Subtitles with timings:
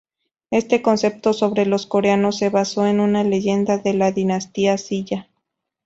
[0.49, 5.29] Este concepto sobre los coreanos se basó en una leyenda de la dinastía Silla.